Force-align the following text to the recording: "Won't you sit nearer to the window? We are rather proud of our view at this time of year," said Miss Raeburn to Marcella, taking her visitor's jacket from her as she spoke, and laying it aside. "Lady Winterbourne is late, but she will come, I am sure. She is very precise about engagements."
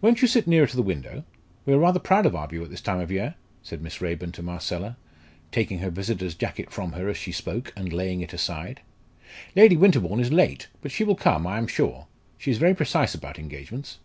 "Won't 0.00 0.22
you 0.22 0.26
sit 0.26 0.48
nearer 0.48 0.66
to 0.66 0.74
the 0.74 0.82
window? 0.82 1.22
We 1.66 1.72
are 1.72 1.78
rather 1.78 2.00
proud 2.00 2.26
of 2.26 2.34
our 2.34 2.48
view 2.48 2.64
at 2.64 2.70
this 2.70 2.80
time 2.80 2.98
of 2.98 3.12
year," 3.12 3.36
said 3.62 3.80
Miss 3.80 4.00
Raeburn 4.00 4.32
to 4.32 4.42
Marcella, 4.42 4.96
taking 5.52 5.78
her 5.78 5.88
visitor's 5.90 6.34
jacket 6.34 6.72
from 6.72 6.94
her 6.94 7.08
as 7.08 7.16
she 7.16 7.30
spoke, 7.30 7.72
and 7.76 7.92
laying 7.92 8.22
it 8.22 8.32
aside. 8.32 8.80
"Lady 9.54 9.76
Winterbourne 9.76 10.18
is 10.18 10.32
late, 10.32 10.66
but 10.82 10.90
she 10.90 11.04
will 11.04 11.14
come, 11.14 11.46
I 11.46 11.58
am 11.58 11.68
sure. 11.68 12.08
She 12.36 12.50
is 12.50 12.58
very 12.58 12.74
precise 12.74 13.14
about 13.14 13.38
engagements." 13.38 14.00